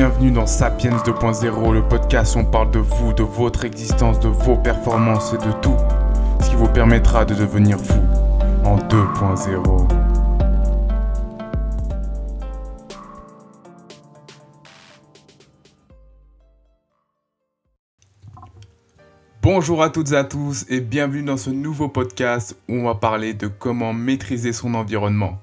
Bienvenue 0.00 0.30
dans 0.30 0.46
Sapiens 0.46 0.96
2.0, 0.96 1.74
le 1.74 1.86
podcast 1.86 2.34
où 2.34 2.38
on 2.38 2.44
parle 2.46 2.70
de 2.70 2.78
vous, 2.78 3.12
de 3.12 3.22
votre 3.22 3.66
existence, 3.66 4.18
de 4.18 4.28
vos 4.28 4.56
performances 4.56 5.34
et 5.34 5.36
de 5.36 5.52
tout 5.60 5.76
ce 6.40 6.48
qui 6.48 6.56
vous 6.56 6.68
permettra 6.68 7.26
de 7.26 7.34
devenir 7.34 7.76
vous 7.76 8.00
en 8.64 8.78
2.0. 8.78 9.88
Bonjour 19.42 19.82
à 19.82 19.90
toutes 19.90 20.12
et 20.12 20.16
à 20.16 20.24
tous 20.24 20.64
et 20.70 20.80
bienvenue 20.80 21.24
dans 21.24 21.36
ce 21.36 21.50
nouveau 21.50 21.88
podcast 21.88 22.56
où 22.70 22.76
on 22.76 22.84
va 22.84 22.94
parler 22.94 23.34
de 23.34 23.48
comment 23.48 23.92
maîtriser 23.92 24.54
son 24.54 24.72
environnement. 24.72 25.42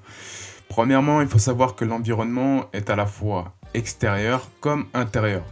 Premièrement, 0.68 1.20
il 1.20 1.28
faut 1.28 1.38
savoir 1.38 1.76
que 1.76 1.84
l'environnement 1.84 2.64
est 2.72 2.90
à 2.90 2.96
la 2.96 3.06
fois 3.06 3.54
extérieur 3.74 4.48
comme 4.60 4.86
intérieur. 4.94 5.44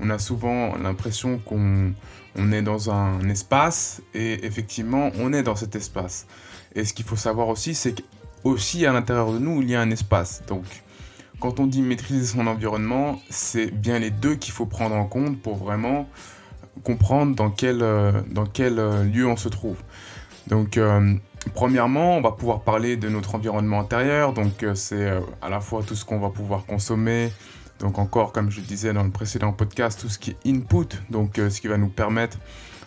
On 0.00 0.10
a 0.10 0.18
souvent 0.18 0.76
l'impression 0.78 1.38
qu'on 1.38 1.92
est 2.52 2.62
dans 2.62 2.90
un 2.90 3.28
espace 3.28 4.02
et 4.14 4.44
effectivement 4.46 5.10
on 5.18 5.32
est 5.32 5.42
dans 5.42 5.56
cet 5.56 5.76
espace. 5.76 6.26
Et 6.74 6.84
ce 6.84 6.92
qu'il 6.92 7.04
faut 7.04 7.16
savoir 7.16 7.48
aussi, 7.48 7.74
c'est 7.74 7.94
qu'aussi 8.42 8.86
à 8.86 8.92
l'intérieur 8.92 9.32
de 9.32 9.38
nous, 9.38 9.60
il 9.62 9.70
y 9.70 9.74
a 9.74 9.80
un 9.80 9.90
espace. 9.90 10.42
Donc 10.46 10.64
quand 11.38 11.60
on 11.60 11.66
dit 11.66 11.82
maîtriser 11.82 12.24
son 12.24 12.46
environnement, 12.46 13.20
c'est 13.28 13.70
bien 13.70 13.98
les 13.98 14.10
deux 14.10 14.36
qu'il 14.36 14.52
faut 14.52 14.66
prendre 14.66 14.94
en 14.94 15.06
compte 15.06 15.40
pour 15.40 15.56
vraiment 15.56 16.08
comprendre 16.82 17.34
dans 17.34 17.50
quel, 17.50 17.78
dans 18.30 18.46
quel 18.46 18.76
lieu 19.10 19.26
on 19.26 19.36
se 19.36 19.48
trouve. 19.48 19.76
Donc 20.46 20.76
euh, 20.76 21.14
Premièrement, 21.54 22.16
on 22.16 22.20
va 22.20 22.32
pouvoir 22.32 22.60
parler 22.60 22.96
de 22.96 23.08
notre 23.08 23.34
environnement 23.34 23.80
intérieur, 23.80 24.32
donc 24.32 24.62
euh, 24.62 24.74
c'est 24.74 25.08
euh, 25.10 25.20
à 25.40 25.48
la 25.48 25.60
fois 25.60 25.82
tout 25.86 25.94
ce 25.94 26.04
qu'on 26.04 26.18
va 26.18 26.28
pouvoir 26.28 26.66
consommer, 26.66 27.32
donc 27.78 27.98
encore 27.98 28.32
comme 28.32 28.50
je 28.50 28.60
disais 28.60 28.92
dans 28.92 29.02
le 29.02 29.10
précédent 29.10 29.52
podcast, 29.52 29.98
tout 30.00 30.08
ce 30.08 30.18
qui 30.18 30.30
est 30.32 30.46
input, 30.46 30.96
donc 31.08 31.38
euh, 31.38 31.48
ce 31.48 31.60
qui 31.60 31.68
va 31.68 31.78
nous 31.78 31.88
permettre 31.88 32.38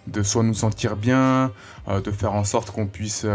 de 0.05 0.21
soit 0.21 0.43
nous 0.43 0.53
sentir 0.53 0.97
bien, 0.97 1.51
de 1.87 2.11
faire 2.11 2.33
en 2.33 2.43
sorte 2.43 2.71
qu'on 2.71 2.87
puisse 2.87 3.25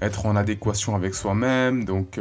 être 0.00 0.26
en 0.26 0.36
adéquation 0.36 0.94
avec 0.94 1.12
soi-même, 1.12 1.84
donc 1.84 2.20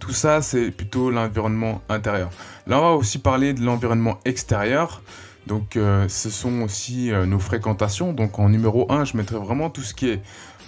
tout 0.00 0.12
ça 0.12 0.42
c'est 0.42 0.70
plutôt 0.70 1.10
l'environnement 1.10 1.80
intérieur. 1.88 2.28
Là 2.66 2.78
on 2.78 2.82
va 2.82 2.90
aussi 2.90 3.16
parler 3.20 3.54
de 3.54 3.62
l'environnement 3.62 4.18
extérieur, 4.26 5.02
donc 5.46 5.78
ce 5.78 6.28
sont 6.28 6.60
aussi 6.60 7.10
nos 7.26 7.38
fréquentations, 7.38 8.12
donc 8.12 8.38
en 8.38 8.50
numéro 8.50 8.92
1 8.92 9.06
je 9.06 9.16
mettrai 9.16 9.38
vraiment 9.38 9.70
tout 9.70 9.80
ce 9.80 9.94
qui 9.94 10.10
est 10.10 10.20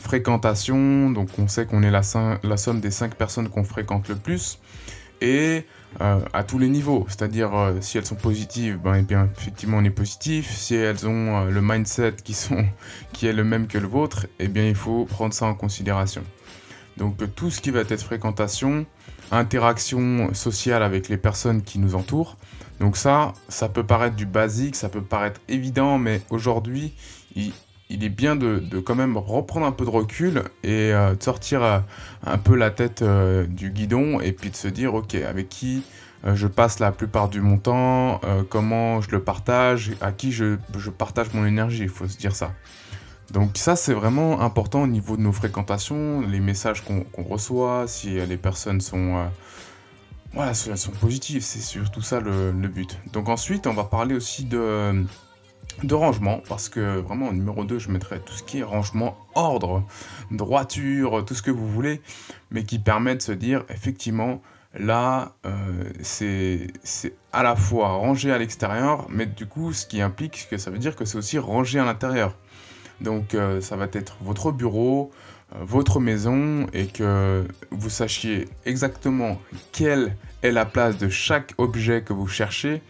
fréquentation, 0.06 1.10
donc 1.10 1.28
on 1.38 1.48
sait 1.48 1.66
qu'on 1.66 1.82
est 1.82 1.90
la, 1.90 2.02
somme 2.02 2.80
des 2.80 2.92
5 2.92 3.16
personnes 3.16 3.48
qu'on 3.48 3.64
fréquente 3.64 4.08
le 4.08 4.14
plus, 4.14 4.60
et 5.20 5.64
euh, 6.00 6.20
à 6.32 6.44
tous 6.44 6.58
les 6.60 6.68
niveaux, 6.68 7.06
c'est-à-dire 7.08 7.52
euh, 7.52 7.78
si 7.80 7.98
elles 7.98 8.06
sont 8.06 8.14
positives, 8.14 8.78
ben, 8.78 8.94
et 8.94 8.98
eh 9.00 9.02
bien 9.02 9.28
effectivement 9.36 9.78
on 9.78 9.84
est 9.84 9.90
positif, 9.90 10.48
si 10.54 10.76
elles 10.76 11.08
ont 11.08 11.36
euh, 11.36 11.50
le 11.50 11.60
mindset 11.60 12.14
qui, 12.22 12.36
qui 13.12 13.26
est 13.26 13.32
le 13.32 13.42
même 13.42 13.66
que 13.66 13.78
le 13.78 13.88
vôtre, 13.88 14.26
et 14.38 14.44
eh 14.44 14.48
bien 14.48 14.68
il 14.68 14.76
faut 14.76 15.06
prendre 15.06 15.34
ça 15.34 15.46
en 15.46 15.54
considération. 15.54 16.22
Donc 16.98 17.16
tout 17.34 17.50
ce 17.50 17.60
qui 17.60 17.72
va 17.72 17.80
être 17.80 18.02
fréquentation, 18.02 18.86
interaction 19.32 20.32
sociale 20.34 20.84
avec 20.84 21.08
les 21.08 21.16
personnes 21.16 21.62
qui 21.62 21.80
nous 21.80 21.96
entourent, 21.96 22.36
donc 22.78 22.96
ça, 22.96 23.32
ça 23.48 23.68
peut 23.68 23.84
paraître 23.84 24.14
du 24.14 24.26
basique, 24.26 24.76
ça 24.76 24.88
peut 24.88 25.02
paraître 25.02 25.40
évident, 25.48 25.98
mais 25.98 26.22
aujourd'hui, 26.30 26.94
il, 27.88 28.04
est 28.04 28.08
bien 28.08 28.36
de, 28.36 28.60
quand 28.80 28.94
même 28.94 29.16
reprendre 29.16 29.66
un 29.66 29.72
peu 29.72 29.84
de 29.84 29.90
recul 29.90 30.44
et 30.62 30.92
euh, 30.92 31.14
de 31.14 31.22
sortir 31.22 31.62
euh, 31.62 31.78
un 32.24 32.38
peu 32.38 32.56
la 32.56 32.70
tête 32.70 33.02
euh, 33.02 33.46
du 33.46 33.70
guidon 33.70 34.20
et 34.20 34.32
puis 34.32 34.50
de 34.50 34.56
se 34.56 34.68
dire 34.68 34.94
ok 34.94 35.14
avec 35.14 35.48
qui 35.48 35.82
je 36.24 36.48
passe 36.48 36.80
la 36.80 36.90
plupart 36.90 37.28
du 37.28 37.40
mon 37.40 37.56
temps, 37.56 38.20
comment 38.48 39.00
je 39.00 39.12
le 39.12 39.22
partage, 39.22 39.92
à 40.00 40.10
qui 40.10 40.32
je, 40.32 40.56
partage 40.98 41.32
mon 41.34 41.46
énergie, 41.46 41.82
il 41.82 41.88
faut 41.88 42.08
se 42.08 42.18
dire 42.18 42.34
ça. 42.34 42.52
Donc 43.30 43.50
ça 43.54 43.76
c'est 43.76 43.92
vraiment 43.92 44.40
important 44.40 44.82
au 44.82 44.86
niveau 44.88 45.16
de 45.16 45.22
nos 45.22 45.30
fréquentations, 45.30 46.22
les 46.22 46.40
messages 46.40 46.82
qu'on 46.82 47.04
reçoit, 47.22 47.86
si 47.86 48.14
les 48.26 48.36
personnes 48.38 48.80
sont... 48.80 49.24
voilà, 50.32 50.52
sont 50.54 50.90
positives, 50.92 51.42
c'est 51.42 51.60
surtout 51.60 52.02
ça 52.02 52.18
le, 52.18 52.50
but. 52.50 52.98
Donc 53.12 53.28
ensuite 53.28 53.68
on 53.68 53.74
va 53.74 53.84
parler 53.84 54.16
aussi 54.16 54.46
de 54.46 55.04
de 55.82 55.94
rangement, 55.94 56.42
parce 56.48 56.68
que 56.68 56.98
vraiment, 56.98 57.28
en 57.28 57.32
numéro 57.32 57.64
2, 57.64 57.78
je 57.78 57.90
mettrais 57.90 58.20
tout 58.20 58.32
ce 58.32 58.42
qui 58.42 58.58
est 58.58 58.62
rangement, 58.62 59.16
ordre, 59.34 59.82
droiture, 60.30 61.24
tout 61.24 61.34
ce 61.34 61.42
que 61.42 61.50
vous 61.50 61.68
voulez, 61.68 62.00
mais 62.50 62.64
qui 62.64 62.78
permet 62.78 63.14
de 63.14 63.22
se 63.22 63.32
dire, 63.32 63.64
effectivement, 63.68 64.40
là, 64.78 65.32
euh, 65.44 65.90
c'est 66.00 66.68
à 67.32 67.42
la 67.42 67.56
fois 67.56 67.88
rangé 67.88 68.32
à 68.32 68.38
l'extérieur, 68.38 69.06
mais 69.08 69.26
du 69.26 69.46
coup, 69.46 69.72
ce 69.72 69.86
qui 69.86 70.00
implique 70.00 70.48
que 70.50 70.56
ça 70.56 70.70
veut 70.70 70.78
dire 70.78 70.96
que 70.96 71.04
c'est 71.04 71.18
aussi 71.18 71.38
rangé 71.38 71.78
à 71.78 71.84
l'intérieur. 71.84 72.34
Donc, 73.00 73.34
euh, 73.34 73.60
ça 73.60 73.76
va 73.76 73.86
être 73.92 74.16
votre 74.22 74.52
bureau, 74.52 75.10
euh, 75.54 75.58
votre 75.62 76.00
maison, 76.00 76.66
et 76.72 76.86
que 76.86 77.46
vous 77.70 77.90
sachiez 77.90 78.48
exactement 78.64 79.38
quelle 79.72 80.16
est 80.42 80.52
la 80.52 80.64
place 80.64 80.96
de 80.96 81.08
chaque 81.08 81.52
objet 81.58 82.02
que 82.02 82.12
vous 82.12 82.28
cherchez, 82.28 82.82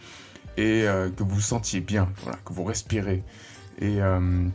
et 0.57 0.87
euh, 0.87 1.09
que 1.09 1.23
vous 1.23 1.35
vous 1.35 1.41
sentiez 1.41 1.79
bien, 1.79 2.09
que 2.43 2.51
vous 2.51 2.63
respirez. 2.63 3.23
Et 3.79 4.01
euh, 4.01 4.47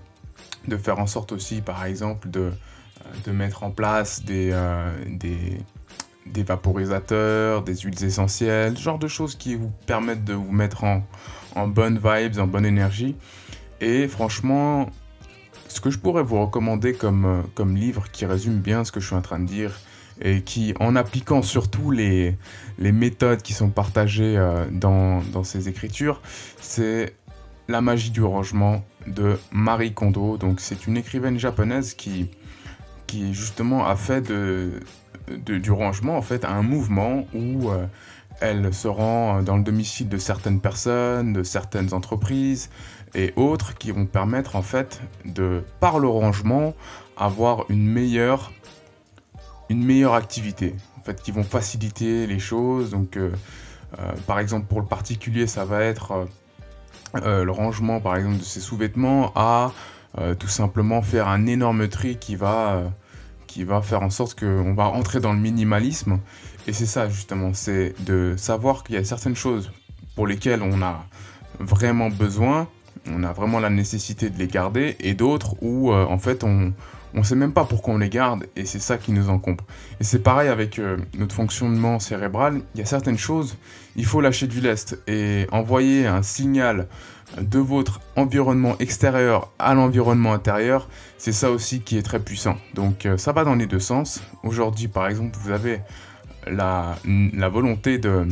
de 0.66 0.76
faire 0.76 0.98
en 0.98 1.06
sorte 1.06 1.32
aussi, 1.32 1.60
par 1.60 1.84
exemple, 1.84 2.28
de, 2.28 2.40
euh, 2.40 2.50
de 3.24 3.32
mettre 3.32 3.62
en 3.62 3.70
place 3.70 4.24
des, 4.24 4.50
des, 5.06 5.58
des, 6.26 6.42
vaporisateurs, 6.42 7.62
des 7.62 7.76
huiles 7.76 8.04
essentielles, 8.04 8.76
ce 8.76 8.82
genre 8.82 8.98
de 8.98 9.08
choses 9.08 9.36
qui 9.36 9.54
vous 9.54 9.70
permettent 9.86 10.24
de 10.24 10.34
vous 10.34 10.50
mettre 10.50 10.84
en, 10.84 11.06
en 11.54 11.68
bonne 11.68 11.98
vibes, 12.02 12.38
en 12.38 12.46
bonne 12.46 12.66
énergie. 12.66 13.16
Et 13.80 14.08
franchement, 14.08 14.90
ce 15.68 15.80
que 15.80 15.90
je 15.90 15.98
pourrais 15.98 16.22
vous 16.22 16.40
recommander 16.40 16.94
comme, 16.94 17.44
comme 17.54 17.76
livre 17.76 18.04
qui 18.10 18.26
résume 18.26 18.58
bien 18.58 18.84
ce 18.84 18.92
que 18.92 19.00
je 19.00 19.06
suis 19.06 19.16
en 19.16 19.22
train 19.22 19.38
de 19.38 19.46
dire, 19.46 19.78
et 20.20 20.42
qui, 20.42 20.74
en 20.80 20.96
appliquant 20.96 21.42
surtout 21.42 21.90
les, 21.90 22.36
les 22.78 22.92
méthodes 22.92 23.42
qui 23.42 23.52
sont 23.52 23.70
partagées 23.70 24.36
euh, 24.36 24.66
dans, 24.70 25.20
dans 25.32 25.44
ces 25.44 25.68
écritures, 25.68 26.20
c'est 26.60 27.14
La 27.68 27.80
magie 27.80 28.10
du 28.10 28.22
rangement 28.22 28.84
de 29.06 29.38
Marie 29.50 29.94
Kondo. 29.94 30.36
Donc 30.36 30.60
c'est 30.60 30.86
une 30.86 30.96
écrivaine 30.96 31.38
japonaise 31.38 31.94
qui, 31.94 32.28
qui 33.06 33.32
justement 33.34 33.86
a 33.86 33.96
fait 33.96 34.20
de, 34.20 34.80
du 35.28 35.70
rangement 35.70 36.16
en 36.16 36.22
fait 36.22 36.44
un 36.44 36.62
mouvement 36.62 37.26
où 37.32 37.70
euh, 37.70 37.86
elle 38.40 38.74
se 38.74 38.88
rend 38.88 39.42
dans 39.42 39.56
le 39.56 39.62
domicile 39.62 40.08
de 40.08 40.18
certaines 40.18 40.60
personnes, 40.60 41.32
de 41.32 41.42
certaines 41.42 41.94
entreprises 41.94 42.68
et 43.14 43.32
autres 43.36 43.76
qui 43.78 43.92
vont 43.92 44.06
permettre 44.06 44.56
en 44.56 44.62
fait 44.62 45.00
de, 45.24 45.62
par 45.80 45.98
le 45.98 46.08
rangement, 46.08 46.74
avoir 47.16 47.64
une 47.68 47.86
meilleure 47.86 48.52
une 49.72 49.84
meilleure 49.84 50.14
activité, 50.14 50.74
en 51.00 51.02
fait, 51.02 51.20
qui 51.22 51.32
vont 51.32 51.42
faciliter 51.42 52.26
les 52.26 52.38
choses. 52.38 52.90
Donc, 52.90 53.16
euh, 53.16 53.32
euh, 53.98 54.12
par 54.26 54.38
exemple, 54.38 54.66
pour 54.66 54.80
le 54.80 54.86
particulier, 54.86 55.46
ça 55.46 55.64
va 55.64 55.82
être 55.82 56.26
euh, 57.16 57.44
le 57.44 57.50
rangement, 57.50 58.00
par 58.00 58.16
exemple, 58.16 58.38
de 58.38 58.44
ses 58.44 58.60
sous-vêtements 58.60 59.32
à 59.34 59.72
tout 60.38 60.48
simplement 60.48 61.00
faire 61.00 61.26
un 61.26 61.46
énorme 61.46 61.88
tri 61.88 62.18
qui 62.18 62.36
va, 62.36 62.82
qui 63.46 63.64
va 63.64 63.80
faire 63.80 64.02
en 64.02 64.10
sorte 64.10 64.38
qu'on 64.38 64.74
va 64.74 64.88
entrer 64.88 65.20
dans 65.20 65.32
le 65.32 65.38
minimalisme. 65.38 66.18
Et 66.66 66.74
c'est 66.74 66.84
ça, 66.84 67.08
justement, 67.08 67.54
c'est 67.54 67.94
de 68.04 68.34
savoir 68.36 68.84
qu'il 68.84 68.96
y 68.96 68.98
a 68.98 69.04
certaines 69.04 69.36
choses 69.36 69.72
pour 70.14 70.26
lesquelles 70.26 70.60
on 70.60 70.82
a 70.82 71.06
vraiment 71.60 72.10
besoin, 72.10 72.68
on 73.10 73.24
a 73.24 73.32
vraiment 73.32 73.58
la 73.58 73.70
nécessité 73.70 74.28
de 74.28 74.38
les 74.38 74.48
garder, 74.48 74.96
et 75.00 75.14
d'autres 75.14 75.56
où, 75.62 75.90
en 75.94 76.18
fait, 76.18 76.44
on 76.44 76.74
on 77.14 77.22
sait 77.22 77.34
même 77.34 77.52
pas 77.52 77.64
pourquoi 77.64 77.94
on 77.94 77.98
les 77.98 78.08
garde 78.08 78.46
et 78.56 78.64
c'est 78.64 78.78
ça 78.78 78.98
qui 78.98 79.12
nous 79.12 79.28
encombre. 79.28 79.64
Et 80.00 80.04
c'est 80.04 80.20
pareil 80.20 80.48
avec 80.48 80.78
euh, 80.78 80.96
notre 81.18 81.34
fonctionnement 81.34 81.98
cérébral, 81.98 82.62
il 82.74 82.80
y 82.80 82.82
a 82.82 82.86
certaines 82.86 83.18
choses, 83.18 83.56
il 83.96 84.04
faut 84.04 84.20
lâcher 84.20 84.46
du 84.46 84.60
lest 84.60 84.98
et 85.06 85.46
envoyer 85.52 86.06
un 86.06 86.22
signal 86.22 86.88
de 87.40 87.58
votre 87.58 88.00
environnement 88.16 88.76
extérieur 88.78 89.50
à 89.58 89.74
l'environnement 89.74 90.34
intérieur, 90.34 90.88
c'est 91.16 91.32
ça 91.32 91.50
aussi 91.50 91.80
qui 91.80 91.96
est 91.96 92.02
très 92.02 92.20
puissant. 92.20 92.56
Donc 92.74 93.06
euh, 93.06 93.16
ça 93.16 93.32
va 93.32 93.44
dans 93.44 93.54
les 93.54 93.66
deux 93.66 93.80
sens. 93.80 94.22
Aujourd'hui 94.42 94.88
par 94.88 95.08
exemple, 95.08 95.38
vous 95.40 95.50
avez 95.50 95.80
la 96.46 96.96
volonté 97.48 97.98
de, 97.98 98.26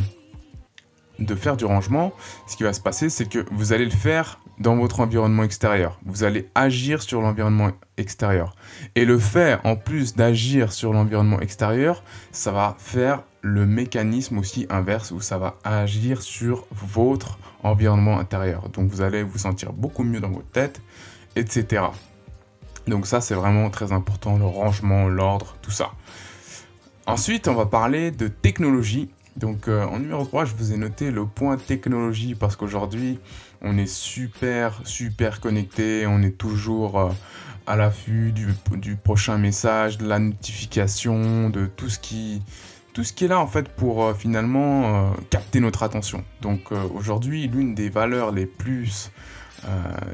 de 1.20 1.34
faire 1.34 1.56
du 1.56 1.64
rangement, 1.64 2.12
ce 2.46 2.56
qui 2.56 2.62
va 2.62 2.72
se 2.72 2.80
passer, 2.80 3.10
c'est 3.10 3.28
que 3.28 3.44
vous 3.50 3.72
allez 3.72 3.84
le 3.84 3.90
faire 3.90 4.40
dans 4.58 4.76
votre 4.76 5.00
environnement 5.00 5.42
extérieur. 5.42 5.98
Vous 6.04 6.24
allez 6.24 6.48
agir 6.54 7.02
sur 7.02 7.20
l'environnement 7.20 7.70
extérieur. 7.96 8.54
Et 8.94 9.04
le 9.04 9.18
fait, 9.18 9.58
en 9.64 9.76
plus 9.76 10.14
d'agir 10.16 10.72
sur 10.72 10.92
l'environnement 10.92 11.40
extérieur, 11.40 12.02
ça 12.32 12.52
va 12.52 12.76
faire 12.78 13.22
le 13.42 13.64
mécanisme 13.66 14.38
aussi 14.38 14.66
inverse 14.68 15.12
où 15.12 15.20
ça 15.20 15.38
va 15.38 15.56
agir 15.64 16.20
sur 16.22 16.66
votre 16.72 17.38
environnement 17.62 18.18
intérieur. 18.18 18.68
Donc 18.70 18.90
vous 18.90 19.00
allez 19.00 19.22
vous 19.22 19.38
sentir 19.38 19.72
beaucoup 19.72 20.04
mieux 20.04 20.20
dans 20.20 20.30
votre 20.30 20.50
tête, 20.50 20.80
etc. 21.36 21.84
Donc 22.86 23.06
ça, 23.06 23.20
c'est 23.20 23.34
vraiment 23.34 23.70
très 23.70 23.92
important, 23.92 24.36
le 24.36 24.46
rangement, 24.46 25.08
l'ordre, 25.08 25.56
tout 25.62 25.70
ça. 25.70 25.92
Ensuite, 27.06 27.48
on 27.48 27.54
va 27.54 27.66
parler 27.66 28.10
de 28.10 28.28
technologie 28.28 29.10
Donc 29.36 29.68
en 29.68 29.98
numéro 29.98 30.24
3, 30.24 30.44
je 30.44 30.54
vous 30.54 30.72
ai 30.72 30.76
noté 30.76 31.10
le 31.10 31.24
point 31.24 31.56
technologie 31.56 32.34
parce 32.34 32.56
qu'aujourd'hui, 32.56 33.18
on 33.62 33.78
est 33.78 33.86
super, 33.86 34.80
super 34.84 35.40
connecté, 35.40 36.06
on 36.06 36.20
est 36.22 36.36
toujours 36.36 37.12
à 37.70 37.76
l'affût 37.76 38.32
du, 38.32 38.96
prochain 38.96 39.38
message, 39.38 39.96
de 39.98 40.06
la 40.06 40.18
notification, 40.18 41.50
de 41.50 41.66
tout 41.66 41.88
ce 41.88 42.00
qui, 42.00 42.42
tout 42.92 43.04
ce 43.04 43.12
qui 43.12 43.26
est 43.26 43.28
là 43.28 43.38
en 43.38 43.46
fait 43.46 43.68
pour 43.68 44.04
euh, 44.04 44.14
finalement 44.14 45.10
euh, 45.10 45.10
capter 45.30 45.60
notre 45.60 45.84
attention. 45.84 46.24
Donc 46.42 46.72
euh, 46.72 46.82
aujourd'hui, 46.94 47.46
l'une 47.46 47.76
des 47.76 47.88
valeurs 47.88 48.32
les 48.32 48.46
plus, 48.46 49.12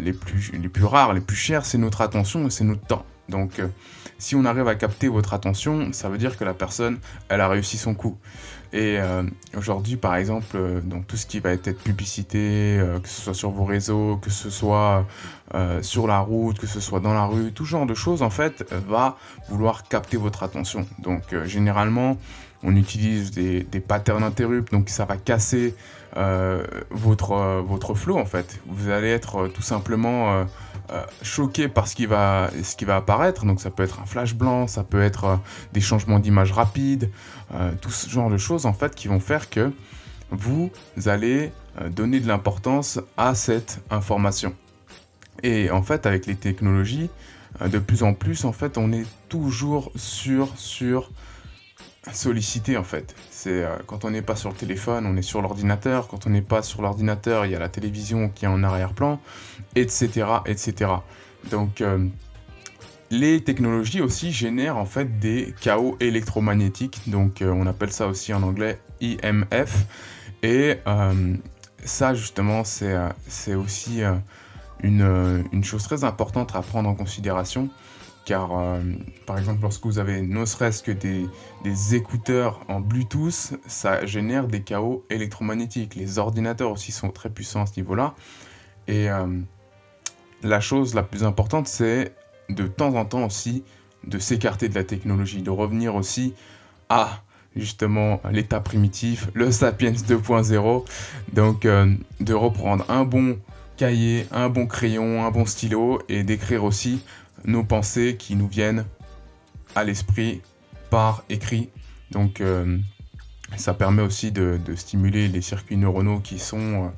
les 0.00 0.12
plus, 0.12 0.52
les 0.52 0.68
plus 0.68 0.84
rares, 0.84 1.14
les 1.14 1.20
plus 1.20 1.36
chères, 1.36 1.64
c'est 1.64 1.78
notre 1.78 2.00
attention 2.00 2.46
et 2.46 2.50
c'est 2.50 2.64
notre 2.64 2.84
temps. 2.84 3.06
Donc 3.28 3.60
si 4.18 4.34
on 4.34 4.44
arrive 4.44 4.68
à 4.68 4.74
capter 4.74 5.08
votre 5.08 5.34
attention, 5.34 5.92
ça 5.92 6.08
veut 6.08 6.18
dire 6.18 6.38
que 6.38 6.44
la 6.44 6.54
personne, 6.54 6.98
elle 7.28 7.40
a 7.40 7.48
réussi 7.48 7.76
son 7.76 7.94
coup. 7.94 8.16
Et 8.72 8.98
euh, 8.98 9.22
aujourd'hui, 9.56 9.96
par 9.96 10.16
exemple, 10.16 10.56
euh, 10.56 10.80
tout 11.06 11.16
ce 11.16 11.26
qui 11.26 11.40
va 11.40 11.50
être 11.50 11.70
publicité, 11.72 12.78
euh, 12.78 12.98
que 12.98 13.08
ce 13.08 13.22
soit 13.22 13.34
sur 13.34 13.50
vos 13.50 13.64
réseaux, 13.64 14.16
que 14.16 14.30
ce 14.30 14.50
soit 14.50 15.06
sur 15.80 16.06
la 16.06 16.18
route, 16.18 16.58
que 16.58 16.66
ce 16.66 16.80
soit 16.80 17.00
dans 17.00 17.14
la 17.14 17.24
rue, 17.24 17.52
tout 17.52 17.64
genre 17.64 17.86
de 17.86 17.94
choses, 17.94 18.22
en 18.22 18.30
fait, 18.30 18.64
va 18.88 19.16
vouloir 19.48 19.84
capter 19.84 20.16
votre 20.16 20.42
attention. 20.42 20.86
Donc, 20.98 21.22
généralement, 21.44 22.18
on 22.66 22.76
utilise 22.76 23.30
des, 23.30 23.62
des 23.62 23.80
patterns 23.80 24.24
interrupts, 24.24 24.70
donc 24.72 24.90
ça 24.90 25.06
va 25.06 25.16
casser 25.16 25.74
votre, 26.90 27.60
votre 27.60 27.94
flow, 27.94 28.16
en 28.16 28.24
fait. 28.24 28.58
Vous 28.66 28.88
allez 28.88 29.08
être 29.10 29.48
tout 29.48 29.62
simplement 29.62 30.46
euh, 30.92 31.02
choqué 31.20 31.66
par 31.66 31.88
ce 31.88 31.96
qui, 31.96 32.06
va, 32.06 32.48
ce 32.62 32.76
qui 32.76 32.84
va 32.84 32.96
apparaître. 32.96 33.44
Donc 33.44 33.60
ça 33.60 33.70
peut 33.70 33.82
être 33.82 34.00
un 34.00 34.06
flash 34.06 34.34
blanc, 34.34 34.68
ça 34.68 34.84
peut 34.84 35.02
être 35.02 35.24
euh, 35.24 35.36
des 35.72 35.80
changements 35.80 36.20
d'image 36.20 36.52
rapides, 36.52 37.10
euh, 37.54 37.72
tout 37.80 37.90
ce 37.90 38.08
genre 38.08 38.30
de 38.30 38.36
choses 38.36 38.66
en 38.66 38.72
fait 38.72 38.94
qui 38.94 39.08
vont 39.08 39.18
faire 39.18 39.50
que 39.50 39.72
vous 40.30 40.70
allez 41.06 41.52
donner 41.90 42.20
de 42.20 42.26
l'importance 42.26 43.00
à 43.16 43.34
cette 43.34 43.80
information. 43.90 44.54
Et 45.42 45.70
en 45.70 45.82
fait 45.82 46.04
avec 46.06 46.26
les 46.26 46.34
technologies, 46.34 47.10
de 47.64 47.78
plus 47.78 48.02
en 48.02 48.12
plus 48.12 48.44
en 48.44 48.52
fait 48.52 48.76
on 48.76 48.92
est 48.92 49.06
toujours 49.28 49.92
sur 49.94 50.48
sur 50.56 51.10
sollicité 52.12 52.76
en 52.76 52.84
fait. 52.84 53.14
C'est 53.30 53.62
euh, 53.64 53.76
quand 53.86 54.04
on 54.04 54.10
n'est 54.10 54.22
pas 54.22 54.36
sur 54.36 54.50
le 54.50 54.54
téléphone, 54.56 55.06
on 55.06 55.16
est 55.16 55.22
sur 55.22 55.42
l'ordinateur. 55.42 56.08
Quand 56.08 56.26
on 56.26 56.30
n'est 56.30 56.42
pas 56.42 56.62
sur 56.62 56.82
l'ordinateur, 56.82 57.46
il 57.46 57.52
y 57.52 57.54
a 57.54 57.58
la 57.58 57.68
télévision 57.68 58.28
qui 58.28 58.44
est 58.44 58.48
en 58.48 58.62
arrière-plan, 58.62 59.20
etc., 59.74 60.26
etc. 60.46 60.90
Donc 61.50 61.80
euh, 61.80 62.06
les 63.10 63.42
technologies 63.42 64.00
aussi 64.00 64.32
génèrent 64.32 64.76
en 64.76 64.86
fait 64.86 65.18
des 65.18 65.54
chaos 65.60 65.96
électromagnétiques. 66.00 67.02
Donc 67.06 67.42
euh, 67.42 67.50
on 67.50 67.66
appelle 67.66 67.92
ça 67.92 68.06
aussi 68.06 68.32
en 68.32 68.42
anglais 68.42 68.80
IMF. 69.00 69.86
Et 70.42 70.78
ça 71.84 72.14
justement 72.14 72.62
c'est 72.64 73.54
aussi 73.54 74.00
une, 74.82 75.44
une, 75.52 75.64
chose 75.64 75.82
très 75.82 76.04
importante 76.04 76.54
à 76.54 76.62
prendre 76.62 76.88
en 76.88 76.94
considération 76.94 77.68
car 78.26 78.58
euh, 78.58 78.80
par 79.24 79.38
exemple 79.38 79.62
lorsque 79.62 79.86
vous 79.86 79.98
avez 79.98 80.20
ne 80.20 80.44
serait-ce 80.44 80.82
que 80.82 80.90
des, 80.90 81.94
écouteurs 81.94 82.60
en 82.68 82.80
Bluetooth, 82.80 83.54
ça 83.66 84.04
génère 84.04 84.48
des 84.48 84.62
chaos 84.62 85.04
électromagnétiques. 85.08 85.94
Les 85.94 86.18
ordinateurs 86.18 86.72
aussi 86.72 86.92
sont 86.92 87.10
très 87.10 87.30
puissants 87.30 87.62
à 87.62 87.66
ce 87.66 87.78
niveau-là. 87.78 88.14
Et 88.88 89.08
euh, 89.08 89.26
la 90.42 90.60
chose 90.60 90.94
la 90.94 91.04
plus 91.04 91.24
importante, 91.24 91.68
c'est 91.68 92.14
de 92.50 92.66
temps 92.66 92.94
en 92.94 93.04
temps 93.04 93.24
aussi 93.24 93.64
de 94.04 94.18
s'écarter 94.18 94.68
de 94.68 94.74
la 94.74 94.84
technologie, 94.84 95.42
de 95.42 95.50
revenir 95.50 95.94
aussi 95.94 96.34
à 96.88 97.22
justement 97.54 98.20
l'état 98.32 98.60
primitif, 98.60 99.28
le 99.34 99.52
Sapiens 99.52 99.92
2.0. 99.92 100.84
Donc 101.32 101.64
euh, 101.64 101.94
de 102.20 102.34
reprendre 102.34 102.84
un 102.88 103.04
bon 103.04 103.38
cahier, 103.76 104.26
un 104.32 104.48
bon 104.48 104.66
crayon, 104.66 105.24
un 105.24 105.30
bon 105.30 105.46
stylo 105.46 106.02
et 106.08 106.24
d'écrire 106.24 106.64
aussi 106.64 107.02
nos 107.46 107.64
pensées 107.64 108.16
qui 108.18 108.36
nous 108.36 108.48
viennent 108.48 108.84
à 109.74 109.84
l'esprit 109.84 110.42
par 110.90 111.24
écrit. 111.28 111.70
Donc 112.10 112.40
euh, 112.40 112.78
ça 113.56 113.74
permet 113.74 114.02
aussi 114.02 114.32
de, 114.32 114.58
stimuler 114.74 115.28
les 115.28 115.40
circuits 115.40 115.76
neuronaux 115.76 116.20
qui 116.20 116.38
sont 116.38 116.92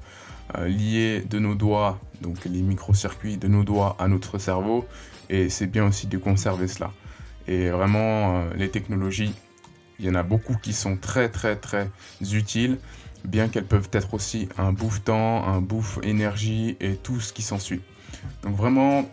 euh, 0.57 0.69
liés 0.69 1.21
de 1.21 1.39
nos 1.39 1.55
doigts, 1.55 2.01
donc 2.21 2.45
les 2.45 2.63
microcircuits 2.63 3.37
de 3.37 3.49
nos 3.49 3.65
doigts 3.65 3.97
à 3.99 4.09
notre 4.09 4.39
cerveau. 4.39 4.87
Et 5.29 5.51
c'est 5.51 5.67
bien 5.67 5.87
aussi 5.87 6.07
de 6.07 6.17
conserver 6.17 6.69
cela. 6.69 6.91
Et 7.47 7.69
vraiment, 7.71 8.39
euh, 8.39 8.51
les 8.57 8.71
technologies, 8.71 9.35
il 9.99 10.07
y 10.07 10.11
en 10.11 10.15
a 10.15 10.23
beaucoup 10.23 10.55
qui 10.55 10.73
sont 10.73 10.97
très 10.97 11.29
très 11.29 11.57
très 11.57 11.91
utiles, 12.33 12.79
bien 13.25 13.49
qu'elles 13.49 13.67
peuvent 13.67 13.91
être 13.93 14.15
aussi 14.15 14.49
un 14.57 14.73
bouffe-temps, 14.73 15.47
un 15.47 15.61
bouffe 15.61 15.99
énergie 16.03 16.77
et 16.81 16.97
tout 16.97 17.21
ce 17.21 17.33
qui 17.33 17.43
s'ensuit. 17.43 17.81
Donc 18.43 18.57
vraiment, 18.57 19.09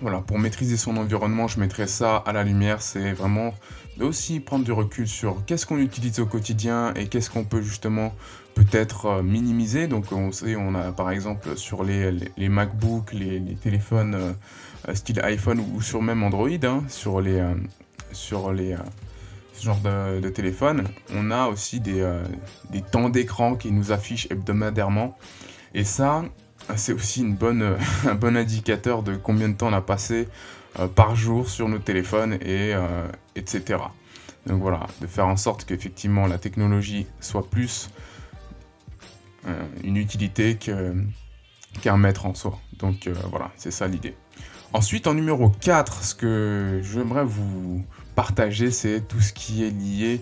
voilà, 0.00 0.18
pour 0.20 0.38
maîtriser 0.38 0.76
son 0.76 0.96
environnement, 0.96 1.48
je 1.48 1.60
mettrais 1.60 1.86
ça 1.86 2.16
à 2.16 2.32
la 2.32 2.44
lumière. 2.44 2.82
C'est 2.82 3.12
vraiment 3.12 3.54
aussi 4.00 4.40
prendre 4.40 4.64
du 4.64 4.72
recul 4.72 5.08
sur 5.08 5.44
qu'est-ce 5.44 5.66
qu'on 5.66 5.78
utilise 5.78 6.20
au 6.20 6.26
quotidien 6.26 6.94
et 6.94 7.06
qu'est-ce 7.06 7.30
qu'on 7.30 7.44
peut 7.44 7.62
justement 7.62 8.14
peut-être 8.54 9.06
euh, 9.06 9.22
minimiser. 9.22 9.86
Donc 9.86 10.12
on 10.12 10.32
sait, 10.32 10.56
on 10.56 10.74
a 10.74 10.92
par 10.92 11.10
exemple 11.10 11.56
sur 11.56 11.84
les, 11.84 12.48
MacBooks, 12.48 13.12
les, 13.12 13.40
téléphones 13.56 14.14
euh, 14.14 14.94
style 14.94 15.20
iPhone 15.20 15.60
ou 15.74 15.82
sur 15.82 16.02
même 16.02 16.22
Android, 16.22 16.48
hein, 16.62 16.82
sur 16.88 17.20
les, 17.20 17.38
euh, 17.38 17.54
sur 18.12 18.52
les 18.52 18.76
ce 19.52 19.64
genre 19.64 19.80
de, 19.80 20.20
de, 20.20 20.28
téléphone, 20.28 20.84
on 21.12 21.32
a 21.32 21.48
aussi 21.48 21.80
des, 21.80 22.08
des 22.70 22.80
temps 22.80 23.08
d'écran 23.08 23.56
qui 23.56 23.72
nous 23.72 23.90
affichent 23.90 24.28
hebdomadairement. 24.30 25.18
Et 25.74 25.82
ça, 25.82 26.22
c'est 26.76 26.92
aussi 26.92 27.24
bonne, 27.24 27.76
un 28.06 28.14
bon 28.14 28.36
indicateur 28.36 29.02
de 29.02 29.16
combien 29.16 29.48
de 29.48 29.54
temps 29.54 29.68
on 29.68 29.72
a 29.72 29.80
passé 29.80 30.28
euh, 30.78 30.86
par 30.86 31.16
jour 31.16 31.48
sur 31.48 31.68
nos 31.68 31.78
téléphones, 31.78 32.34
et, 32.34 32.74
euh, 32.74 33.08
etc. 33.34 33.80
Donc 34.46 34.62
voilà, 34.62 34.86
de 35.00 35.06
faire 35.06 35.26
en 35.26 35.36
sorte 35.36 35.64
qu'effectivement 35.64 36.26
la 36.26 36.38
technologie 36.38 37.06
soit 37.20 37.48
plus 37.48 37.90
euh, 39.46 39.62
une 39.82 39.96
utilité 39.96 40.56
qu'un 40.56 41.96
maître 41.96 42.26
en 42.26 42.34
soi. 42.34 42.58
Donc 42.78 43.08
voilà, 43.30 43.50
c'est 43.56 43.70
ça 43.70 43.88
l'idée. 43.88 44.14
Ensuite, 44.72 45.06
en 45.06 45.14
numéro 45.14 45.48
4, 45.48 46.04
ce 46.04 46.14
que 46.14 46.80
j'aimerais 46.82 47.24
vous 47.24 47.84
partager, 48.14 48.70
c'est 48.70 49.00
tout 49.08 49.20
ce 49.20 49.32
qui 49.32 49.64
est 49.64 49.70
lié 49.70 50.20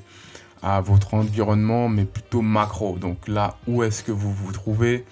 à 0.62 0.80
votre 0.80 1.14
environnement, 1.14 1.88
mais 1.88 2.04
plutôt 2.04 2.42
macro. 2.42 2.98
Donc 2.98 3.28
là, 3.28 3.58
où 3.66 3.82
est-ce 3.82 4.02
que 4.02 4.12
vous 4.12 4.32
vous 4.32 4.52
trouvez? 4.52 5.04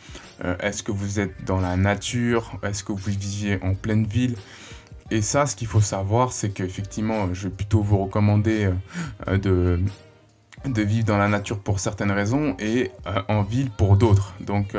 Euh, 0.45 0.57
Est-ce 0.61 0.83
que 0.83 0.93
vous 0.93 1.21
êtes 1.21 1.45
dans 1.45 1.61
la 1.61 1.77
nature? 1.77 2.59
Est-ce 2.63 2.83
que 2.85 2.93
vous 2.93 3.11
vivez 3.11 3.59
en 3.63 3.75
pleine 3.75 4.07
ville? 4.07 4.37
Et 5.11 5.23
ça, 5.23 5.47
ce 5.47 5.55
qu'il 5.55 5.69
faut 5.69 5.81
savoir, 5.81 6.33
c'est 6.33 6.51
qu'effectivement, 6.51 7.33
je 7.35 7.49
vais 7.49 7.55
plutôt 7.55 7.83
vous 7.83 7.99
recommander 7.99 8.71
euh, 9.29 9.39
de, 9.39 10.83
vivre 10.83 11.07
dans 11.07 11.19
la 11.19 11.29
nature 11.29 11.59
pour 11.59 11.79
certaines 11.79 12.11
raisons 12.11 12.57
et 12.59 12.91
euh, 13.07 13.21
en 13.29 13.43
ville 13.43 13.71
pour 13.71 13.97
d'autres. 13.97 14.35
Donc 14.41 14.75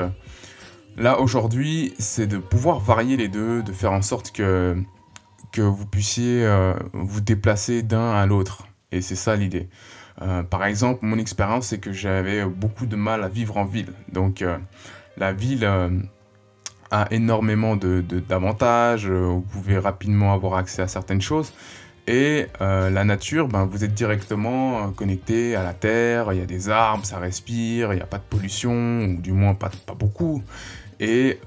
là, 0.97 1.19
aujourd'hui, 1.19 1.93
c'est 1.99 2.27
de 2.27 2.37
pouvoir 2.37 2.79
varier 2.79 3.17
les 3.17 3.27
deux, 3.27 3.61
de 3.61 3.71
faire 3.71 3.91
en 3.91 4.01
sorte 4.01 4.31
que, 4.31 4.75
vous 5.57 5.85
puissiez 5.85 6.45
vous 6.91 7.21
déplacer 7.21 7.81
d'un 7.81 8.11
à 8.11 8.25
l'autre. 8.25 8.67
Et 8.91 8.99
c'est 9.01 9.15
ça 9.15 9.37
l'idée. 9.37 9.69
Euh, 10.21 10.43
par 10.43 10.65
exemple, 10.65 10.99
mon 11.05 11.17
expérience, 11.17 11.67
c'est 11.67 11.79
que 11.79 11.91
j'avais 11.91 12.45
beaucoup 12.45 12.85
de 12.85 12.95
mal 12.95 13.23
à 13.23 13.27
vivre 13.27 13.57
en 13.57 13.65
ville. 13.65 13.91
Donc, 14.11 14.41
euh, 14.41 14.57
la 15.17 15.33
ville 15.33 15.63
euh, 15.63 15.89
a 16.91 17.07
énormément 17.11 17.75
d'avantages. 17.75 19.05
De, 19.05 19.13
vous 19.13 19.41
pouvez 19.41 19.77
rapidement 19.77 20.33
avoir 20.33 20.55
accès 20.55 20.81
à 20.81 20.87
certaines 20.87 21.21
choses. 21.21 21.53
Et 22.07 22.45
la 22.59 23.03
nature, 23.03 23.47
ben, 23.47 23.65
vous 23.65 23.83
êtes 23.83 23.95
directement 23.95 24.91
connecté 24.91 25.55
à 25.55 25.63
la 25.63 25.73
terre. 25.73 26.33
Il 26.33 26.37
y 26.37 26.41
a 26.41 26.45
des 26.45 26.69
arbres, 26.69 27.03
ça 27.03 27.17
respire, 27.17 27.93
il 27.93 27.95
n'y 27.95 28.01
a 28.03 28.05
pas 28.05 28.19
de 28.19 28.23
pollution, 28.29 29.05
ou 29.05 29.19
du 29.19 29.31
moins 29.31 29.55
pas, 29.55 29.71
pas 29.87 29.95
beaucoup. 29.95 30.43
Et 30.99 31.39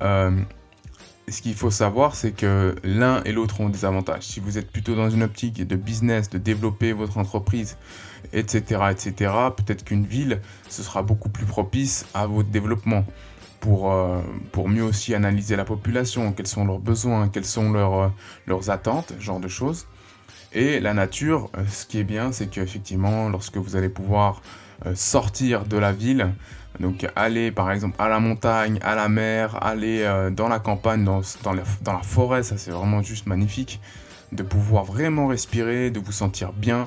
ce 1.31 1.43
qu'il 1.43 1.55
faut 1.55 1.71
savoir, 1.71 2.15
c'est 2.15 2.33
que 2.33 2.75
l'un 2.83 3.23
et 3.25 3.33
l'autre 3.33 3.61
ont 3.61 3.69
des 3.69 3.85
avantages. 3.85 4.25
Si 4.25 4.41
vous 4.41 4.59
êtes 4.59 4.71
plutôt 4.71 4.95
dans 4.95 5.11
une 5.11 5.23
optique 5.23 5.67
de 5.67 5.77
business, 5.77 6.31
de 6.31 6.39
développer 6.39 6.93
votre 6.93 7.19
entreprise, 7.19 7.77
etc., 8.33 8.83
etc., 8.91 9.33
peut-être 9.57 9.85
qu'une 9.85 10.07
ville, 10.07 10.41
ce 10.69 10.83
sera 10.83 11.03
beaucoup 11.03 11.29
plus 11.29 11.47
propice 11.47 12.07
à 12.15 12.27
votre 12.27 12.49
développement 12.49 13.05
pour, 13.61 13.93
euh, 13.93 14.21
pour 14.53 14.69
mieux 14.69 14.83
aussi 14.83 15.15
analyser 15.15 15.57
la 15.57 15.65
population, 15.65 16.33
quels 16.33 16.47
sont 16.47 16.65
leurs 16.65 16.79
besoins, 16.79 17.29
quelles 17.29 17.45
sont 17.45 17.73
leurs, 17.73 17.95
euh, 17.95 18.09
leurs 18.47 18.71
attentes, 18.71 19.13
genre 19.19 19.41
de 19.41 19.49
choses. 19.49 19.87
Et 20.53 20.81
la 20.81 20.95
nature, 20.95 21.51
euh, 21.57 21.65
ce 21.69 21.85
qui 21.87 21.99
est 21.99 22.05
bien, 22.05 22.33
c'est 22.33 22.49
qu'effectivement, 22.49 23.29
lorsque 23.29 23.57
vous 23.57 23.77
allez 23.77 23.89
pouvoir 23.89 24.41
sortir 24.95 25.65
de 25.65 25.77
la 25.77 25.91
ville, 25.93 26.33
donc 26.79 27.05
aller 27.17 27.51
par 27.51 27.73
exemple 27.73 27.97
à 27.99 28.09
la 28.09 28.21
montagne, 28.21 28.79
à 28.83 28.95
la 28.95 29.09
mer, 29.09 29.61
aller 29.61 30.05
dans 30.37 30.47
la 30.47 30.61
campagne, 30.61 31.03
dans, 31.03 31.21
dans, 31.43 31.53
la, 31.53 31.65
dans 31.83 31.95
la 31.95 32.03
forêt, 32.05 32.45
ça 32.45 32.57
c'est 32.57 32.71
vraiment 32.71 33.03
juste 33.03 33.27
magnifique. 33.27 33.81
De 34.31 34.45
pouvoir 34.45 34.85
vraiment 34.85 35.27
respirer, 35.27 35.91
de 35.91 35.99
vous 35.99 36.13
sentir 36.13 36.53
bien. 36.53 36.87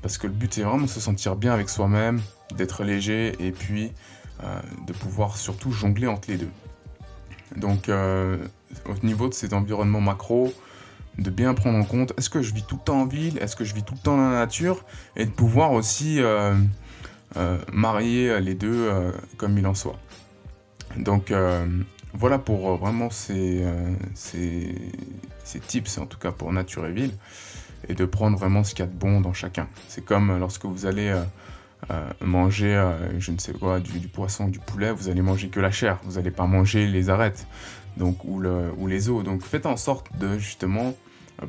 Parce 0.00 0.16
que 0.16 0.28
le 0.28 0.32
but 0.32 0.54
c'est 0.54 0.62
vraiment 0.62 0.84
de 0.84 0.88
se 0.88 1.00
sentir 1.00 1.34
bien 1.34 1.52
avec 1.52 1.68
soi-même. 1.70 2.20
d'être 2.56 2.84
léger 2.84 3.34
et 3.40 3.50
puis 3.50 3.90
de 4.86 4.92
pouvoir 4.92 5.36
surtout 5.36 5.72
jongler 5.72 6.06
entre 6.06 6.30
les 6.30 6.36
deux. 6.36 6.50
Donc 7.56 7.88
au 7.88 9.06
niveau 9.06 9.28
de 9.28 9.34
ces 9.34 9.54
environnements 9.54 10.00
macro, 10.00 10.52
de 11.18 11.30
bien 11.30 11.54
prendre 11.54 11.78
en 11.78 11.84
compte 11.84 12.12
est-ce 12.16 12.30
que 12.30 12.42
je 12.42 12.52
vis 12.54 12.64
tout 12.64 12.76
le 12.76 12.82
temps 12.82 13.02
en 13.02 13.06
ville, 13.06 13.38
est-ce 13.38 13.56
que 13.56 13.64
je 13.64 13.74
vis 13.74 13.82
tout 13.82 13.94
le 13.94 14.00
temps 14.00 14.16
dans 14.16 14.30
la 14.30 14.38
nature, 14.38 14.84
et 15.16 15.26
de 15.26 15.30
pouvoir 15.30 15.72
aussi 15.72 16.20
euh, 16.20 16.54
euh, 17.36 17.58
marier 17.72 18.40
les 18.40 18.54
deux 18.54 18.88
euh, 18.88 19.12
comme 19.36 19.56
il 19.58 19.66
en 19.66 19.74
soit. 19.74 19.98
Donc 20.96 21.32
voilà 22.12 22.38
pour 22.38 22.76
vraiment 22.76 23.10
ces, 23.10 23.64
ces, 24.14 24.74
ces, 25.42 25.58
tips, 25.58 25.98
en 25.98 26.06
tout 26.06 26.18
cas 26.18 26.30
pour 26.30 26.52
nature 26.52 26.86
et 26.86 26.92
ville, 26.92 27.12
et 27.88 27.94
de 27.94 28.04
prendre 28.04 28.38
vraiment 28.38 28.62
ce 28.62 28.74
qu'il 28.74 28.84
y 28.84 28.88
a 28.88 28.90
de 28.90 28.96
bon 28.96 29.20
dans 29.20 29.32
chacun. 29.32 29.68
C'est 29.88 30.04
comme 30.04 30.38
lorsque 30.38 30.66
vous 30.66 30.86
allez 30.86 31.12
manger, 32.22 32.82
je 33.18 33.30
ne 33.30 33.38
sais 33.38 33.52
quoi, 33.52 33.78
du, 33.78 34.08
poisson, 34.08 34.48
du 34.48 34.58
poulet, 34.58 34.90
vous 34.90 35.08
allez 35.08 35.20
manger 35.20 35.48
que 35.48 35.60
la 35.60 35.70
chair, 35.70 35.98
vous 36.04 36.12
n'allez 36.12 36.30
pas 36.30 36.46
manger 36.46 36.86
les 36.86 37.10
arêtes 37.10 37.46
donc, 37.96 38.24
ou, 38.24 38.40
le, 38.40 38.72
ou 38.78 38.86
les 38.86 39.10
os. 39.10 39.22
Donc 39.22 39.42
faites 39.42 39.66
en 39.66 39.76
sorte 39.76 40.06
de 40.18 40.38
justement 40.38 40.94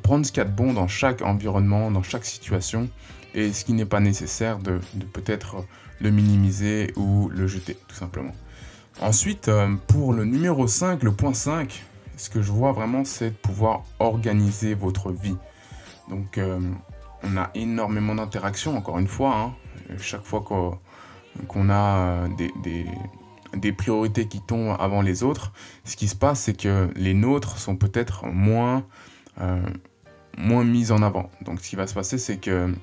prendre 0.03 0.25
ce 0.25 0.31
qu'il 0.31 0.39
y 0.39 0.45
a 0.45 0.49
de 0.49 0.55
bon 0.55 0.73
dans 0.73 0.87
chaque 0.87 1.21
environnement, 1.21 1.91
dans 1.91 2.03
chaque 2.03 2.25
situation, 2.25 2.89
et 3.33 3.51
ce 3.53 3.65
qui 3.65 3.73
n'est 3.73 3.85
pas 3.85 3.99
nécessaire 3.99 4.59
de, 4.59 4.79
peut-être 5.13 5.65
le 5.99 6.11
minimiser 6.11 6.93
ou 6.95 7.29
le 7.29 7.47
jeter, 7.47 7.77
tout 7.87 7.95
simplement. 7.95 8.33
Ensuite, 9.01 9.49
euh, 9.49 9.75
pour 9.87 10.13
le 10.13 10.25
numéro 10.25 10.67
5, 10.67 11.03
le 11.03 11.11
point 11.11 11.33
5, 11.33 11.83
ce 12.17 12.29
que 12.29 12.41
je 12.41 12.51
vois 12.51 12.71
vraiment, 12.71 13.03
c'est 13.03 13.31
de 13.31 13.35
pouvoir 13.35 13.83
organiser 13.99 14.73
votre 14.73 15.11
vie. 15.11 15.35
Donc, 16.09 16.37
euh, 16.37 16.59
on 17.25 17.37
a 17.37 17.49
énormément 17.55 18.15
d'interactions, 18.15 18.77
encore 18.77 18.99
une 18.99 19.07
fois. 19.07 19.35
Hein. 19.35 19.53
chaque 19.99 20.23
fois 20.23 20.41
qu'on 20.41 21.69
a 21.69 22.27
euh, 22.27 22.27
des, 23.55 23.71
priorités 23.71 24.27
qui 24.27 24.41
tombent 24.41 24.75
avant 24.79 25.01
les 25.01 25.23
autres, 25.23 25.51
ce 25.83 25.95
qui 25.95 26.07
se 26.07 26.15
passe, 26.15 26.41
c'est 26.41 26.57
que 26.57 26.89
les 26.95 27.13
nôtres 27.13 27.57
sont 27.57 27.75
peut-être 27.75 28.25
moins 28.27 28.85
euh, 29.41 29.61
moins 30.37 30.63
mise 30.63 30.91
en 30.91 31.01
avant. 31.01 31.29
Donc 31.41 31.61
ce 31.61 31.69
qui 31.69 31.75
va 31.75 31.87
se 31.87 31.93
passer, 31.93 32.17
c'est 32.17 32.37
que, 32.37 32.73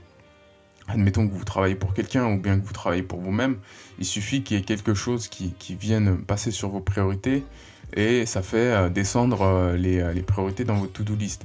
admettons 0.89 1.29
que 1.29 1.33
vous 1.33 1.45
travaillez 1.45 1.75
pour 1.75 1.95
quelqu'un 1.95 2.27
ou 2.27 2.39
bien 2.39 2.59
que 2.59 2.65
vous 2.65 2.73
travaillez 2.73 3.03
pour 3.03 3.21
vous-même, 3.21 3.59
il 3.99 4.07
suffit 4.07 4.43
qu'il 4.43 4.57
y 4.57 4.61
ait 4.61 4.65
quelque 4.65 4.95
chose 4.95 5.29
qui, 5.29 5.55
vienne 5.79 6.19
passer 6.19 6.51
sur 6.51 6.71
vos 6.71 6.81
priorités 6.81 7.45
et 7.95 8.25
ça 8.25 8.43
fait 8.43 8.57
euh, 8.57 8.89
descendre 8.89 9.75
les, 9.77 10.13
les 10.15 10.23
priorités 10.23 10.65
dans 10.65 10.77
votre 10.77 10.93
to-do 10.93 11.15
list. 11.15 11.45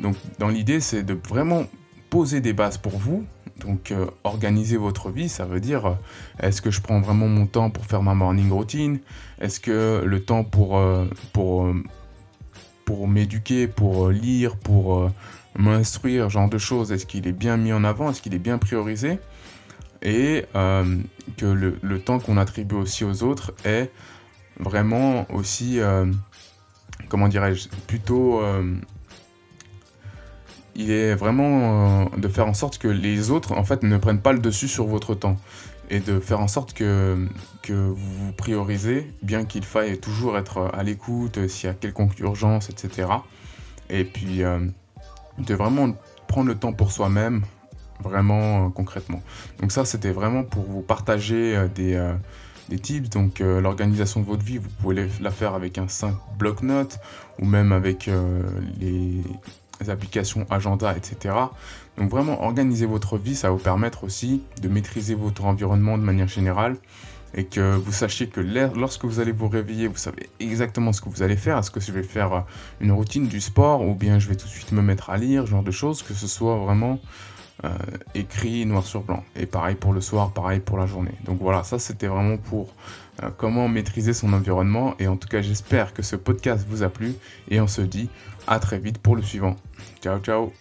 Donc 0.00 0.16
dans 0.40 0.48
l'idée, 0.48 0.80
c'est 0.80 1.04
de 1.04 1.14
vraiment 1.28 1.66
poser 2.14 2.40
des 2.40 2.52
bases 2.52 2.78
pour 2.78 2.96
vous. 2.96 3.24
Donc 3.60 3.92
organiser 4.24 4.76
votre 4.76 5.10
vie, 5.10 5.28
ça 5.28 5.44
veut 5.44 5.60
dire 5.60 5.96
est-ce 6.40 6.60
que 6.60 6.70
je 6.70 6.80
prends 6.80 7.00
vraiment 7.00 7.28
mon 7.28 7.46
temps 7.46 7.70
pour 7.70 7.86
faire 7.86 8.02
ma 8.02 8.14
morning 8.14 8.50
routine? 8.50 8.98
Est-ce 9.40 9.60
que 9.60 10.02
le 10.04 10.20
temps 10.24 10.44
pour, 10.44 10.80
pour 11.32 11.72
pour 12.84 13.08
m'éduquer, 13.08 13.66
pour 13.66 14.06
euh, 14.08 14.12
lire, 14.12 14.56
pour 14.56 14.98
euh, 14.98 15.10
m'instruire, 15.56 16.28
genre 16.30 16.48
de 16.48 16.58
choses, 16.58 16.92
est-ce 16.92 17.06
qu'il 17.06 17.26
est 17.26 17.32
bien 17.32 17.56
mis 17.56 17.72
en 17.72 17.84
avant, 17.84 18.10
est-ce 18.10 18.22
qu'il 18.22 18.34
est 18.34 18.38
bien 18.38 18.58
priorisé? 18.58 19.18
Et 20.02 20.44
euh, 20.54 20.98
que 21.36 21.46
le, 21.46 21.98
temps 21.98 22.18
qu'on 22.18 22.36
attribue 22.36 22.74
aussi 22.74 23.04
aux 23.04 23.22
autres 23.22 23.54
est 23.64 23.90
vraiment 24.60 25.26
aussi, 25.32 25.80
comment 27.08 27.26
dirais-je, 27.26 27.68
plutôt 27.86 28.42
il 30.76 30.90
est 30.90 31.14
vraiment 31.14 32.06
de 32.16 32.28
faire 32.28 32.46
en 32.46 32.54
sorte 32.54 32.78
que 32.78 32.88
les 32.88 33.30
autres 33.30 33.52
en 33.52 33.64
fait 33.64 33.82
ne 33.82 33.96
prennent 33.96 34.20
pas 34.20 34.32
le 34.32 34.40
dessus 34.40 34.68
sur 34.68 34.86
votre 34.86 35.14
temps 35.14 35.36
et 35.90 36.00
de 36.00 36.18
faire 36.20 36.40
en 36.40 36.48
sorte 36.48 36.72
que, 36.72 37.28
que 37.62 37.72
vous 37.72 38.26
vous 38.26 38.32
priorisez, 38.32 39.10
bien 39.22 39.44
qu'il 39.44 39.64
faille 39.64 39.98
toujours 39.98 40.38
être 40.38 40.70
à 40.72 40.82
l'écoute 40.82 41.46
s'il 41.48 41.68
y 41.68 41.70
a 41.70 41.74
quelconque 41.74 42.18
urgence, 42.20 42.70
etc. 42.70 43.08
Et 43.90 44.04
puis 44.04 44.42
euh, 44.42 44.60
de 45.38 45.54
vraiment 45.54 45.94
prendre 46.26 46.48
le 46.48 46.54
temps 46.54 46.72
pour 46.72 46.90
soi-même, 46.90 47.42
vraiment 48.02 48.66
euh, 48.66 48.68
concrètement. 48.70 49.22
Donc 49.60 49.72
ça, 49.72 49.84
c'était 49.84 50.12
vraiment 50.12 50.42
pour 50.42 50.64
vous 50.64 50.80
partager 50.80 51.56
euh, 51.56 51.68
des, 51.68 52.12
des 52.70 52.78
tips. 52.78 53.10
Donc 53.10 53.40
l'organisation 53.40 54.20
de 54.20 54.26
votre 54.26 54.42
vie, 54.42 54.58
vous 54.58 54.70
pouvez 54.80 55.08
la 55.20 55.30
faire 55.30 55.54
avec 55.54 55.76
un 55.76 55.88
simple 55.88 56.18
bloc-notes 56.38 56.98
ou 57.38 57.44
même 57.44 57.72
avec 57.72 58.08
les 58.80 59.22
applications 59.90 60.46
agenda, 60.50 60.96
etc. 60.96 61.34
Donc 61.98 62.10
vraiment, 62.10 62.42
organiser 62.42 62.86
votre 62.86 63.18
vie, 63.18 63.34
ça 63.34 63.48
va 63.48 63.54
vous 63.54 63.62
permettre 63.62 64.04
aussi 64.04 64.42
de 64.60 64.68
maîtriser 64.68 65.14
votre 65.14 65.44
environnement 65.44 65.98
de 65.98 66.02
manière 66.02 66.28
générale 66.28 66.76
et 67.36 67.44
que 67.44 67.74
vous 67.74 67.92
sachiez 67.92 68.28
que 68.28 68.40
lorsque 68.40 69.04
vous 69.04 69.20
allez 69.20 69.32
vous 69.32 69.48
réveiller, 69.48 69.88
vous 69.88 69.96
savez 69.96 70.28
exactement 70.40 70.92
ce 70.92 71.00
que 71.00 71.08
vous 71.08 71.22
allez 71.22 71.36
faire. 71.36 71.58
Est-ce 71.58 71.70
que 71.70 71.80
je 71.80 71.92
vais 71.92 72.02
faire 72.02 72.32
euh, 72.32 72.40
une 72.80 72.92
routine 72.92 73.26
du 73.26 73.40
sport 73.40 73.82
ou 73.82 73.94
bien 73.94 74.18
je 74.18 74.28
vais 74.28 74.36
tout 74.36 74.46
de 74.46 74.52
suite 74.52 74.72
me 74.72 74.82
mettre 74.82 75.10
à 75.10 75.16
lire, 75.16 75.46
genre 75.46 75.62
de 75.62 75.72
choses, 75.72 76.02
que 76.02 76.14
ce 76.14 76.28
soit 76.28 76.56
vraiment 76.58 77.00
écrit 78.14 78.66
noir 78.66 78.84
sur 78.84 79.02
blanc. 79.02 79.24
Et 79.36 79.46
pareil 79.46 79.74
pour 79.74 79.92
le 79.92 80.00
soir, 80.00 80.32
pareil 80.32 80.60
pour 80.60 80.78
la 80.78 80.86
journée. 80.86 81.14
Donc 81.24 81.38
voilà, 81.40 81.62
ça 81.64 81.78
c'était 81.78 82.06
vraiment 82.06 82.36
pour 82.36 82.74
euh, 83.22 83.30
comment 83.36 83.68
maîtriser 83.68 84.12
son 84.12 84.32
environnement. 84.32 84.94
Et 84.98 85.08
en 85.08 85.16
tout 85.16 85.28
cas, 85.28 85.42
j'espère 85.42 85.94
que 85.94 86.02
ce 86.02 86.16
podcast 86.16 86.66
vous 86.68 86.82
a 86.82 86.88
plu 86.88 87.14
et 87.48 87.60
on 87.60 87.66
se 87.66 87.80
dit 87.80 88.08
à 88.46 88.58
très 88.58 88.78
vite 88.78 88.98
pour 88.98 89.16
le 89.16 89.22
suivant. 89.22 89.56
Ciao, 90.02 90.18
ciao 90.20 90.52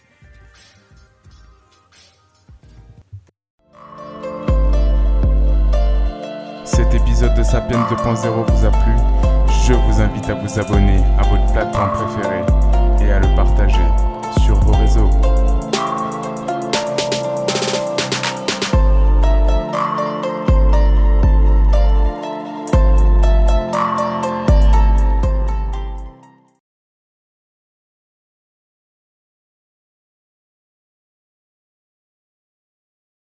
Cet 6.66 6.94
épisode 6.94 7.36
de 7.36 7.44
Sapiens 7.44 7.84
2.0 7.84 8.52
vous 8.52 8.66
a 8.66 8.72
plu, 8.72 8.94
je 9.68 9.74
vous 9.74 10.02
invite 10.02 10.30
à 10.30 10.34
vous 10.34 10.60
abonner 10.60 10.98
à 11.20 11.24
votre 11.24 11.54
plateforme 11.54 11.92
préférée 11.92 12.44